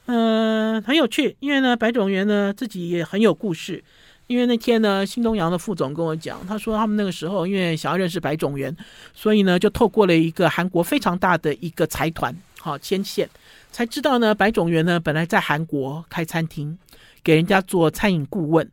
[0.07, 1.37] 嗯、很有趣。
[1.41, 3.85] 因为呢，白种元呢自己也很有故事。
[4.29, 8.75] 因为那天呢，新东阳的副总跟我讲，他说他们那个时候因为想要认识白种元，
[9.12, 13.29] 所以呢就透过了一个韩国非常大的一个财团，好、牵线，
[13.71, 16.79] 才知道呢白种元呢本来在韩国开餐厅。
[17.23, 18.69] 给人家做餐饮顾问，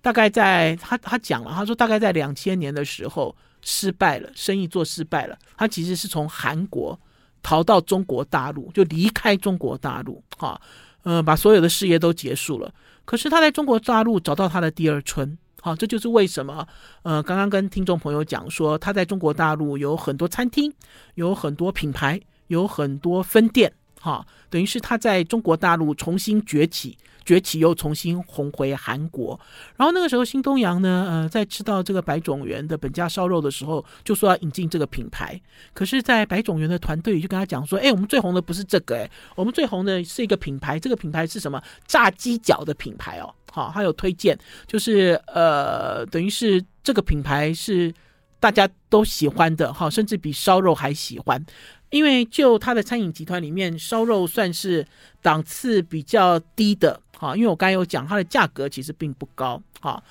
[0.00, 5.36] 大概在他他讲了，他说大概在两千年的时候失败了，生意做失败了。
[5.56, 6.98] 他其实是从韩国
[7.42, 10.60] 逃到中国大陆，就离开中国大陆，哈，
[11.02, 12.72] 呃，把所有的事业都结束了。
[13.04, 16.66] 可是他在中国大陆找到他的第二春，好，这就是为什么，
[17.02, 20.72] 呃，刚刚跟听众朋友讲说，他在中国大陆有很多餐厅，
[21.14, 26.96] 有很多品牌，有很多分店，哈，等于是他在中国大陆重新崛起。
[27.28, 29.38] 崛起又重新红回韩国，
[29.76, 35.38] 然后那个时候新东阳呢，呃，在吃到这个白种园的本家烧肉的时候，就说要引进这个品牌。
[35.74, 41.62] 可是，在白种园的团队就跟他讲说，哎，我们最红的不是这个，哎，我们最红的是一个品牌，这个品牌是什么？
[41.86, 44.34] 炸鸡脚的品牌哦，好，还有推荐，
[44.66, 47.92] 就是呃，等于是这个品牌是
[48.40, 51.44] 大家都喜欢的，哈，甚至比烧肉还喜欢。
[51.90, 54.86] 因为就他的餐饮集团里面，烧肉算是
[55.22, 57.34] 档次比较低的，哈。
[57.36, 60.02] 因为我刚才有讲，它的价格其实并不高，哈。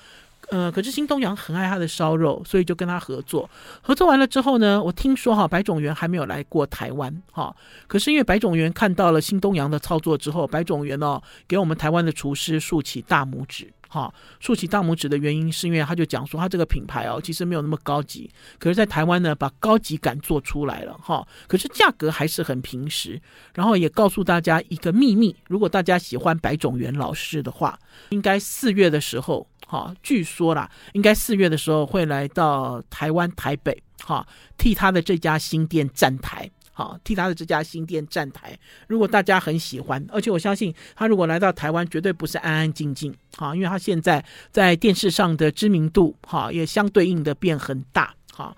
[0.50, 3.48] 呃，可是新东阳很爱他的烧肉，所以就跟他合作。
[3.82, 7.54] 合作完了之后呢，我听说哈，白种元还没有来过台湾，哈。
[7.86, 13.70] 可是因为白种元看到了新东阳的操作之后，白种元哦，给我们台湾的厨师竖起大拇指。
[13.88, 21.26] 好，竖起大拇指的原因是因为他就讲说，他这个品牌哦，其实没有那么高级，可是，在台湾呢，把高级感做出来了哈。
[21.46, 23.20] 可是价格还是很平实，
[23.54, 27.78] 然后也告诉大家一个秘密：如果大家喜欢白种元老师的话，
[28.10, 34.26] 应该四月的时候，哈，据说啦，应该四月的时候会来到台湾台北，哈，
[34.58, 36.50] 替他的这家新店站台。
[36.78, 38.56] 好，替他的这家新店站台。
[38.86, 43.12] 如果大家很喜欢，而且我相信他如果来到台湾，绝对不是安安静静。
[43.36, 48.14] 好，因为他现在在电视上的知名度，哈，也相对应的变很大。
[48.32, 48.56] 好，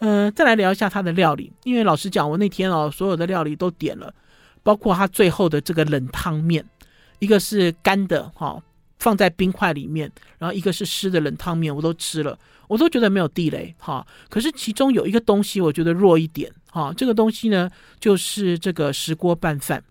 [0.00, 1.52] 呃，再来聊一下他的料理。
[1.62, 4.12] 因为老实讲，我那天哦，所有的料理都点了，
[4.64, 6.66] 包括他最后的这个冷汤面，
[7.20, 8.60] 一个是干的，哈，
[8.98, 12.36] 放在冰块里面，然后一个是湿的冷汤面，我都吃了，
[12.70, 13.74] 我都觉得没有地雷。
[13.78, 16.48] 哈，可是其中有一个东西，我觉得弱一点。
[16.70, 19.82] 哈，这个东西呢，就是这个石锅拌饭。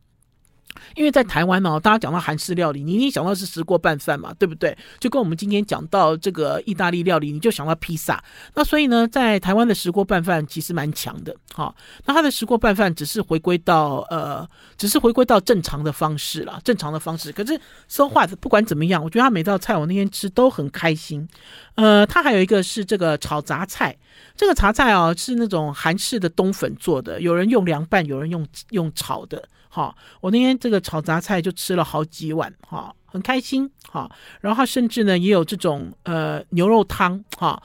[0.96, 4.76] 因为在台湾呢，大家讲到韩式料理，你一定想到是石锅拌饭嘛，对不对？
[5.00, 8.24] 就跟我们今天讲到这个意大利料理，你就想到披萨。
[8.56, 11.36] 那所以呢，在台湾的石锅拌饭其实蛮强的。
[11.54, 11.74] 哈，
[12.06, 17.32] 那它的石锅拌饭只是回归到呃，只是回归到正常的方式了，正常的方式。
[17.32, 21.28] 可是说话不管怎么样，我觉得它每道菜我那天吃都很开心。
[21.76, 23.96] 呃，它还有一个是这个炒杂菜，
[24.36, 29.48] 这个茶菜哦是那种韩式的冬粉做的，有人用凉拌，有人用用炒的。
[29.72, 34.10] 好，我那天这个炒杂菜就吃了好几碗，哈，很开心，哈。
[34.42, 37.62] 然后他甚至呢也有这种呃牛肉汤，哈，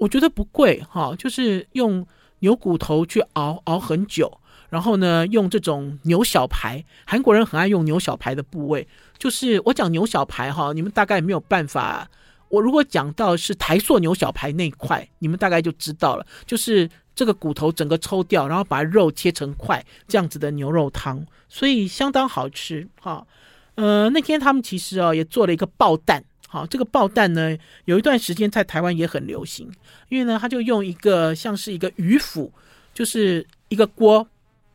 [0.00, 2.04] 我觉得不贵，哈，就是用
[2.38, 8.88] 牛骨头去熬熬很久，然后呢用这种牛小排，韩国人很爱用牛小排的部位，
[9.18, 12.08] 就是我讲牛小排哈，你们大概没有办法，
[12.48, 16.88] 我如果讲到是台塑牛小排那一块，你们大概就知道了，就是。
[17.18, 23.26] 这个骨头整个抽掉，然后把肉切成块，这样子的牛肉汤，所以相当好吃哈。
[23.74, 29.68] 呃，那天他们其实哦也做了一个爆蛋，好，这个爆蛋呢有一段时间在台湾也很流行，
[30.10, 32.52] 因为呢他就用一个像是一个鱼釜，
[32.94, 34.24] 就是一个锅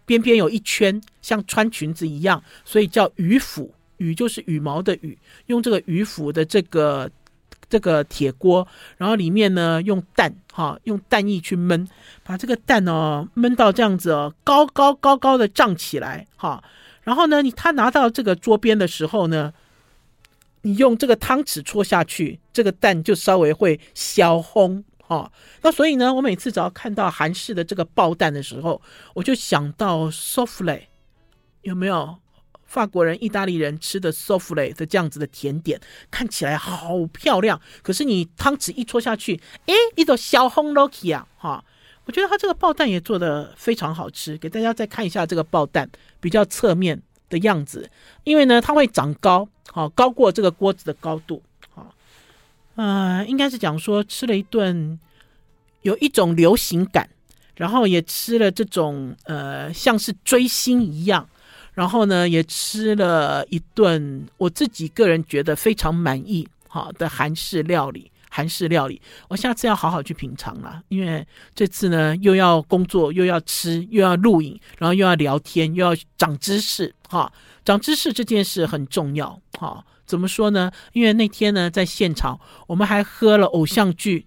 [0.05, 7.09] 边边有一圈像穿裙子一样，所以叫鱼釜，羽就是羽毛的羽，用这个鱼釜的这个。
[7.73, 11.87] 这个铁锅，然后里面呢用蛋哈，用蛋液去焖，
[12.23, 16.63] 把这个蛋哦焖到这样子哦，高高高高的胀起来哈，
[17.01, 19.51] 然后呢，你他拿到这个桌边的时候呢，
[20.61, 25.31] 你用这个汤匙戳下去，这个蛋就稍微会消红哈。
[25.63, 28.79] 那所以呢，我每次只要看到韩式的这个爆蛋的时候，
[29.15, 30.81] 我就想到 souffle，
[31.63, 32.19] 有没有？
[32.73, 37.61] 法国人、意大利人吃的 souffle 的这样子的甜点，看起来好漂亮。
[37.83, 41.63] 可是你汤匙一戳下去，诶，一种小红 l o k y 啊，哈！
[42.05, 44.35] 我觉得它这个爆蛋也做的非常好吃。
[44.39, 45.87] 给大家再看一下这个爆蛋
[46.19, 47.87] 比较侧面的样子，
[48.23, 51.93] 因为呢，它会长高，好高过这个锅子的高度，好，
[52.73, 54.99] 呃，应该是讲说吃了一顿
[55.83, 57.07] 有一种流行感，
[57.55, 61.29] 然后也吃了这种呃，像是追星一样。
[61.73, 68.09] 然后呢，也吃了一顿我自己个人觉得非常满意好的韩式料理。
[68.35, 76.91] 韩式料理，我下次要好好去品尝了，因为这次呢又要工作，又要吃，又要录影，然后又要聊天，又要长知识。
[77.07, 77.31] 哈，
[77.63, 79.39] 长知识这件事很重要。
[79.59, 80.71] 哈，怎么说呢？
[80.93, 84.25] 因为那天呢在现场，我们还喝了偶像剧。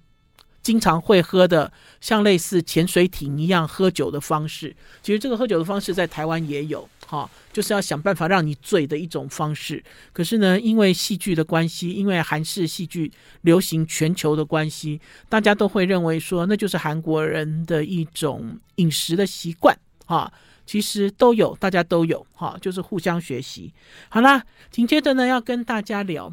[0.66, 4.74] 经常会喝的，像类似潜水艇一样喝酒的方式。
[5.00, 9.80] 其实这个喝酒的方式在台湾也有，哈，就是要想办法让你醉的一种方式。
[10.12, 20.32] 可是呢，因为戏剧的关系，因为韩式戏剧流行全球的关系，大家都会认为说，那就是韩国人的一种饮食的习惯，哈。
[20.66, 23.72] 其实都有，大家都有，哈，就是互相学习。
[24.08, 26.32] 好啦，紧接着呢，要跟大家聊，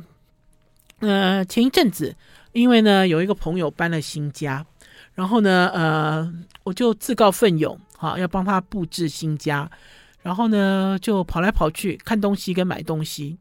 [1.02, 2.16] 呃，前一阵子。
[2.54, 4.66] 因为呢，有一个朋友搬了新家，
[5.14, 9.70] 然后呢，呃，我就自告奋勇，哈，要帮他布置新家，
[10.22, 13.38] 然后呢，就跑来跑去看东西跟买东西，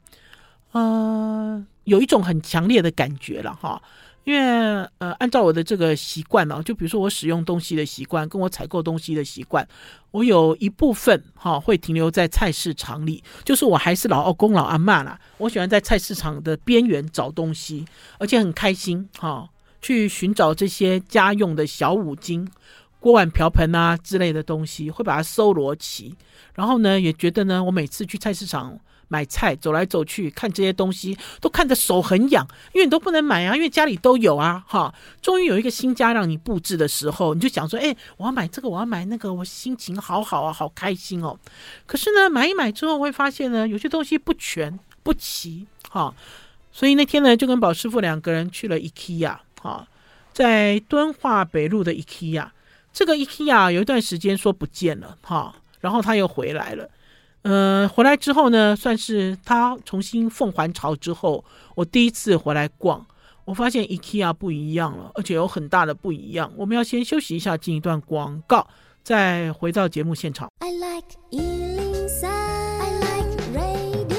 [0.72, 3.80] 呃，有一种很强烈的感觉了，哈。
[4.24, 4.40] 因为
[4.98, 9.66] 呃，按照我的这个习惯呢，就比如说我使用东西的习惯，跟我采购东西的习惯，
[10.12, 17.84] 我有一部分哈会停留在菜市场里，就是我还是老阿公老阿妈啦，我喜欢在菜市场的边缘找东西，
[18.18, 19.48] 而且很开心哈，
[19.80, 22.48] 去寻找这些家用的小五金、
[23.00, 26.14] 锅碗瓢盆啊之类的东西，会把它搜罗齐，
[26.54, 28.78] 然后呢，也觉得呢，我每次去菜市场。
[29.12, 34.94] 买菜走来走去看这些东西，都看着手很痒，因为你都不能买啊，因为家里都有啊，哈。
[35.20, 41.38] 终于有一个新家让你布置的时候，你就想说，哎，我要买这个，我要买那个，我心情好好啊，好开心哦。
[41.84, 46.14] 可是呢，买一买之后会发现呢，有些东西不全不齐，哈。
[46.72, 49.86] 所以那天呢，就跟宝师傅两个人去了 IKEA，哈，
[50.32, 52.48] 在敦化北路的 IKEA。
[52.94, 56.88] 这个 IKEA 有一段时间说不见了，哈，然后他又回来了。
[57.42, 63.04] 呃，回来之后呢，算是他重新奉还朝之后，我第一次回来逛，
[63.44, 66.52] 我发现 IKEA 不一样了，而且有很大的不一样。
[66.56, 68.68] 我们要先休息一下，进一段广告，
[69.02, 70.48] 再回到节目现场。
[70.60, 74.12] I like 103, I like radio。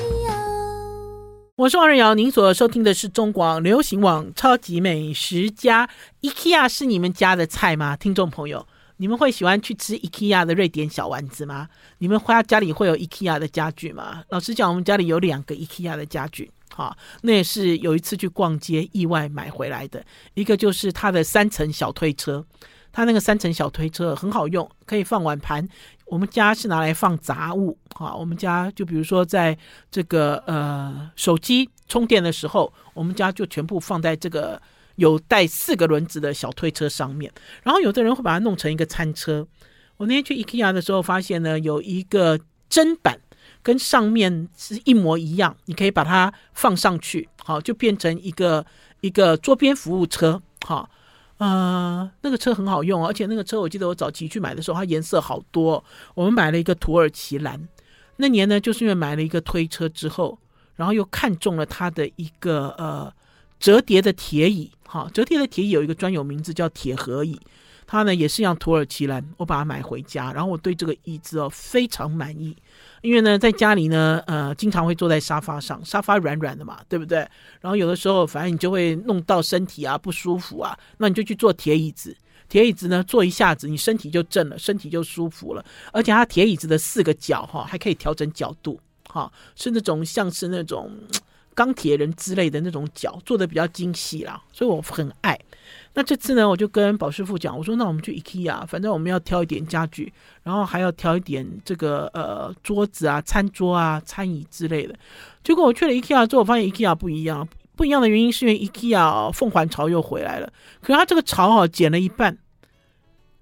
[1.56, 5.90] 我是王瑞瑶，您所收听的是中广流行网超级美食家。
[6.22, 8.68] IKEA 是你们家的菜吗，听众朋友？
[9.04, 11.68] 你们会喜欢去吃 IKEA 的瑞典小丸子吗？
[11.98, 14.24] 你们家家里会有 IKEA 的家具吗？
[14.30, 20.02] 老实讲，我们家里有两个 IKEA 的家具，哈，那也是有一次去逛街意外买回来的。
[20.36, 22.46] 一个就是它的三层小推车，
[22.94, 25.68] 它那个三层小推车很好用，可以放碗盘。
[26.06, 29.58] 我们家是拿来放杂物，哈，我们家就比如说在
[29.92, 34.62] 这个呃手机充电的时候，我们家就全部放在这个。
[34.96, 37.32] 有带四个轮子的小推车上面，
[37.64, 39.48] 然后有的人会把它弄成一个餐车。
[39.98, 43.20] 我那天去 IKEA 的时候，发现呢有一个砧板
[43.62, 48.66] 跟上面是一模一样，你可以把它放上去，好，就变成一个
[49.02, 50.90] 一个桌边服务车，好，
[51.38, 55.84] 呃，那个车很好用，而且那个车我记得我早期去买的时候，它颜色好多。
[56.14, 57.68] 我们买了一个土耳其蓝，
[58.18, 60.38] 那年呢就是因为买了一个推车之后，
[60.76, 63.12] 然后又看中了它的一个呃。
[63.60, 67.40] 折叠的铁椅，哈，折叠的铁椅有一个专有名字叫铁盒椅，
[67.88, 72.56] 它呢也是像土耳其蓝，我把它买回家，然后我对这个椅子哦非常满意，
[73.02, 77.28] 因为呢在家里呢，呃，经常会坐在沙发上，沙发软软的嘛，对不对？
[77.60, 82.16] 然后有的时候反正你就会弄到身体啊不舒服啊，那你就去坐铁椅子，
[82.48, 88.80] 铁椅子呢坐一下子，你身体就正了，身体就舒服了，而且它铁椅子的四个角哈还可以调整角度，
[89.10, 90.92] 哈，是那种像是那种。
[91.54, 95.40] 钢铁人之类的那种脚做的比较精细啦，所以我很爱。
[95.96, 100.12] 那这次呢，我就跟宝师傅讲，我说那我们去 IKEA，反正我们要挑一点家具，
[100.42, 104.96] 然后还要挑一点这个呃桌子啊、餐桌啊、餐椅之类的。
[105.44, 110.52] 结果我去了 IKEA 之后，我发现 IKEA 不一样，不一样的原因是因为 IKEA 凤凰巢又回来了，
[110.82, 112.38] 可是它这个巢啊剪了一半，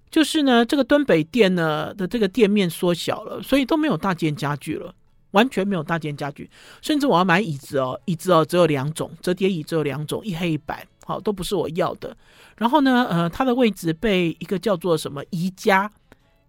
[0.09, 4.93] 就是呢这个敦北店呢的这个店面缩小了，所以都没有大件家具了。
[5.31, 6.49] 完全没有大件家具，
[6.81, 12.15] 甚至我要买椅子哦，椅子哦只有两种，折叠椅只有两种，一黑一白，好，都不是我要的。
[12.57, 15.89] 然后呢，呃，它的位置被一个叫做什么宜家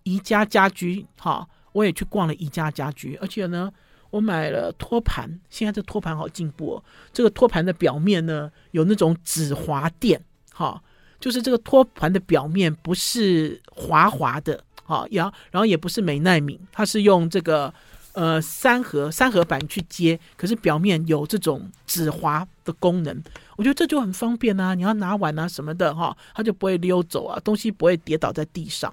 [0.03, 3.72] 宜家家居，哈，我也去逛了宜家家居，而且呢，
[4.11, 10.20] 我买了托盘，现在这托盘好进步哦，这个托盘的表面呢有那种止滑垫，
[10.53, 10.83] 哈，
[11.20, 17.72] 就是这个托盘的表面不是滑滑的，好，然后然后也不是美耐敏，它是用这个。
[18.13, 23.23] 呃，三合三合板去接，可是表面有这种止滑的功能，
[23.57, 24.75] 我觉得这就很方便啊。
[24.75, 28.93] 你要拿碗啊什么的哈，它就不会溜走啊，东西不会跌倒在地上。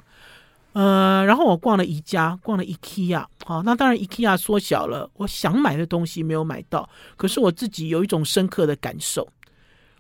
[0.72, 9.28] 呃，然后我逛了宜家，逛了 IKEA，好，那当然 IKEA 缩小了，我想买的东西没有买到，可是我自己有一种深刻的感受。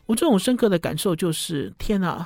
[0.05, 2.25] 我这种深刻的感受就是，天哪，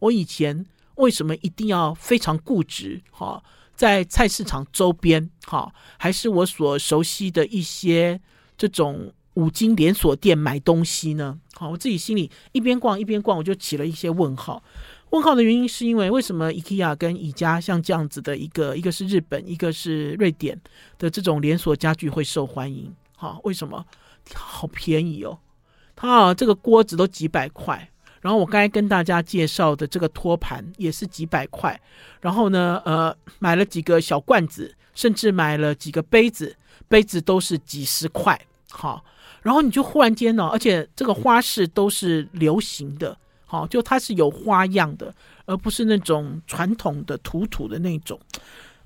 [0.00, 0.66] 我以前
[0.96, 3.00] 为什么一定要非常固执？
[3.12, 3.40] 哈。
[3.82, 8.20] 在菜市场周边，哈，还是我所熟悉的一些
[8.56, 11.36] 这种五金连锁店买东西呢？
[11.54, 14.62] 好，我自己心里一边逛一边逛，我就起了一些问号。
[15.10, 20.56] 问号的原因是因为为什么 IKEA 跟宜家像这样子的一个，一个是日本，一个是瑞典
[20.96, 22.94] 的这种连锁家具会受欢迎？
[23.16, 23.84] 哈，为什么？
[24.32, 25.40] 好便宜哦，
[25.96, 27.90] 它这个锅子都几百块。
[28.22, 31.78] 然后我刚才跟大家介绍的这个托盘也是几百块，
[32.20, 36.56] 然后呢，呃，买了几个小罐子，甚至买了几个杯子，
[36.88, 39.04] 杯子都是几十块，好，
[39.42, 43.14] 然后你就忽然间呢，而且这个花式都是流行的，
[43.44, 45.12] 好，就它是有花样的，
[45.44, 48.18] 而不是那种传统的土土的那种。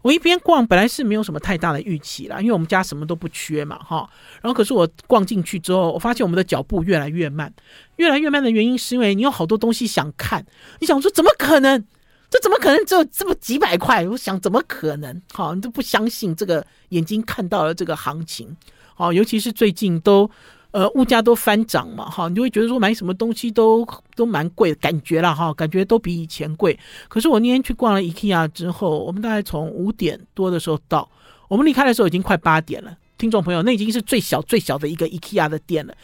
[0.02, 4.08] 我一边逛，本来是没有什么太大的预期啦，因为我们家什么都不缺嘛，哈。
[4.40, 7.52] 然后可是我逛进去之后，我发现我们的脚步越来越慢，
[7.96, 10.46] 越来越慢的原因是因为你有好多东西想看，
[10.80, 11.84] 你想说怎么可能？
[12.30, 14.06] 这怎么可能只有这么几百块？
[14.08, 15.22] 我想怎么可能？
[15.32, 18.56] 好，你都不相信这个眼睛看到了这个行情，
[18.94, 20.30] 好，尤其是最近都。
[20.76, 23.82] 呃，物价都翻涨嘛，哈，你就会觉得说买什么东西都
[24.14, 26.78] 都蛮贵的感觉了哈，感觉都比以前贵。
[27.08, 31.10] 可是我那天去逛了 IKEA 之后，我们大概从五点多的时候到，
[31.48, 32.94] 我们离开的时候已经快八点了。
[33.16, 35.94] 听众朋友，那已经是最小最小的一个 IKEA 的店了，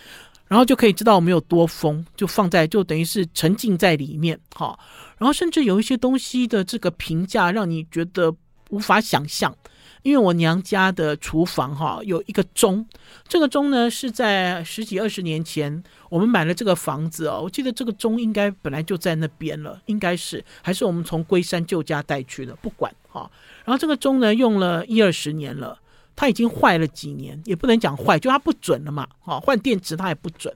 [0.48, 4.78] 然后就可以知道我们有多疯，就放在就等于是沉浸在里面，哈。
[5.18, 8.34] 然后甚至有一些东西的这个评价让你觉得
[8.70, 9.54] 无法想象。
[10.02, 12.86] 因为我娘家的厨房哈有一个钟，
[13.26, 23.30] 这个钟呢是在十几二十年前我们买了这个房子哦，我记得这个钟应该本来就在那边了，应该是还是我们从龟山旧家带去的，不管哈。
[23.64, 25.78] 然后这个钟呢用了一二十年了，
[26.16, 30.52] 它已经坏了几年，也不能讲坏，就它不准了嘛，哈，换电池它也不准。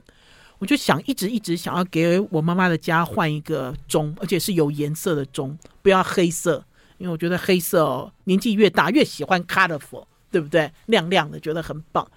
[0.59, 6.65] 我就想一直一直想要给我妈妈的家换一个钟，而且是有颜色的钟，不要黑色。
[6.97, 10.71] 因为我觉得黑色哦，年纪越大越喜欢 colorful，对不对？
[10.87, 12.09] 亮亮的，觉得很棒。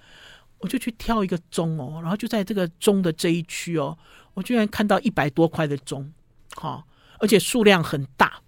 [0.59, 3.97] 我就去挑一个钟哦，然后就在这个钟的这一区哦，
[4.35, 6.12] 我居然看到一百多块的钟，
[6.55, 6.85] 好，
[7.18, 8.41] 而且数量很大。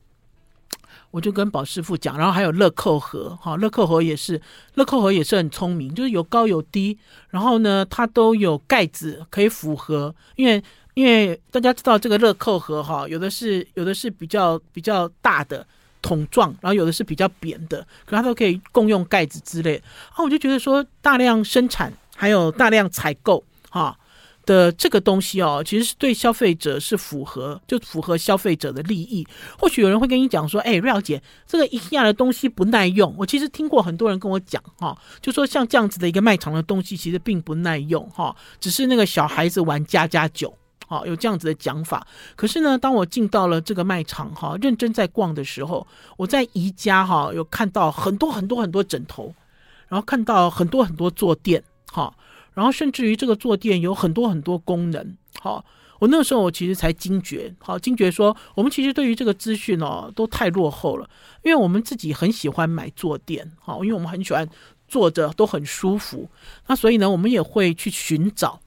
[1.11, 4.41] 我就跟宝师傅讲，然后还有乐扣盒，哈，乐扣盒也是，
[4.75, 10.63] 乐扣盒也是很聪明，就是有高有低，然后呢，它都有盖子可以符合，因为
[10.95, 15.67] 因为大家知道这个乐扣盒哈，有的是有的是比较比较大的。
[16.03, 19.81] 桶状，然后有的是比较扁的，可它都可以共用盖子之类。
[20.11, 23.97] 啊，我就觉得说大量生产还有大量采购哈
[24.45, 29.27] 的这个东西哦，其实是对消费者是符合，就符合消费者的利益。
[29.57, 33.15] 或许有人会跟你讲说，哎，瑞瑶姐，这个 IKEA 的东西不耐用。
[33.17, 40.53] 我其实听过很多人跟我讲哈，就说像这样子的一个卖场的东西，其实并不耐用哈，只是那个小孩子玩家家酒。
[40.93, 42.07] 好，有这样子的讲法。
[42.37, 45.87] 可是呢，当我进到了这个卖场哈，认真在逛的时候，
[46.19, 49.35] 我在宜家哈有看到很多很多很多枕头，
[49.89, 52.13] 然后看到很多很多坐垫，哈，
[52.53, 55.17] 然后甚至于这个坐垫有很多很多功能。
[55.41, 55.65] 好，
[55.99, 61.09] 我那时候我其实才惊觉，好惊觉说，我们其实对于这个资讯哦都太落后了，
[61.43, 64.47] 因为我们自己很喜欢买坐垫，好，因为我们很喜欢
[64.87, 66.29] 坐着都很舒服，
[66.67, 68.61] 那所以呢，我们也会去寻找。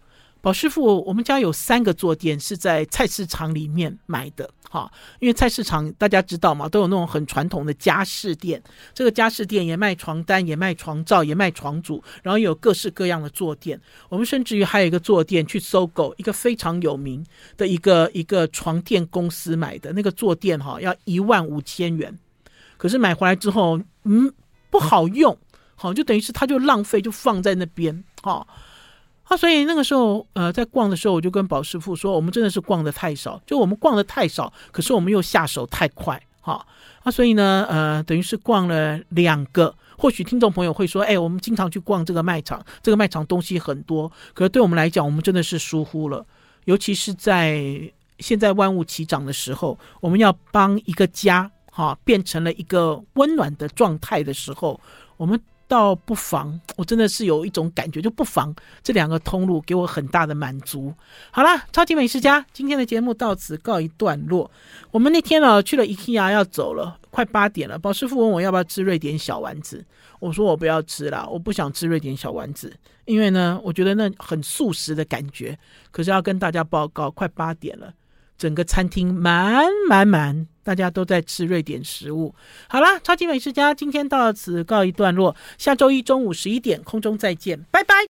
[0.46, 4.88] 宝师傅，我们家有三个坐垫是在菜市场里面买的，哈，
[5.20, 8.62] 因为菜市场大家知道嘛，都有那种很传统的家饰店，
[8.94, 13.82] 这个家饰店也卖床单，也卖床罩，也卖床组，然后有各式各样的坐垫。
[14.08, 17.26] 我们甚至于还有一个坐垫去搜狗，一个非常有名
[17.58, 22.16] 的一个一个床垫公司买的那个坐垫，哈，要一万五千元，
[22.78, 24.32] 可是买回来之后，嗯，
[24.70, 25.36] 不好用，
[25.74, 28.46] 好，就等于是它就浪费，就放在那边，哈。
[29.26, 36.64] 啊，所以那个时候，呃，在逛的时候，我就跟宝师傅说，我们真的是逛得太少，就我们逛得太少，可是我们又下手太快，哈，
[37.02, 39.74] 啊，所以呢，呃，等于是逛了两个。
[39.98, 44.12] 或许听众朋友会说：“哎，我们经常去逛这个卖场，这个卖场东西很多。
[44.34, 46.24] 可是对我们来讲，我们真的是疏忽了，
[46.66, 47.64] 尤其是在
[48.20, 54.80] 现在万物齐涨的时候，我们要帮一个家哈、变成了一个温暖的状态的时候，
[55.18, 58.54] 我们。”倒不妨，我真的是有一种感觉，就不妨
[58.84, 60.94] 这两个通路给我很大的满足。
[61.32, 64.50] 好啦，超级美食家，今天的节目到此告一段落。
[64.92, 67.80] 我们那天呢去了 IKEA 要走了，快八点了。
[67.80, 69.84] 宝师傅问我要不要吃瑞典小丸子，
[70.20, 72.72] 我说我不要吃了，我不想吃瑞典小丸子，
[73.06, 75.58] 因为呢，我觉得那很素食的感觉。
[75.92, 77.94] 可是要跟大家报告，快八点了。
[78.38, 82.36] 整个餐厅满满满，大家都在吃瑞典食物。
[82.68, 87.96] 好啦，超级美食家今天到此告一段落，下周一中午十一点空中再见，拜拜。